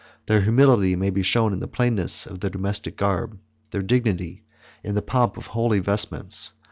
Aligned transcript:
Their 0.25 0.41
humility 0.41 0.95
may 0.95 1.11
be 1.11 1.21
shown 1.21 1.53
in 1.53 1.59
the 1.59 1.67
plainness 1.67 2.25
of 2.25 2.39
their 2.39 2.49
domestic 2.49 2.97
garb; 2.97 3.37
their 3.69 3.83
dignity, 3.83 4.41
in 4.83 4.95
the 4.95 5.01
pomp 5.03 5.37
of 5.37 5.45
holy 5.45 5.77
vestments. 5.79 6.53